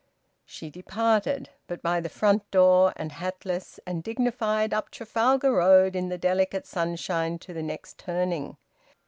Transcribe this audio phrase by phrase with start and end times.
[0.47, 6.09] She departed, but by the front door, and hatless and dignified up Trafalgar Road in
[6.09, 8.57] the delicate sunshine to the next turning.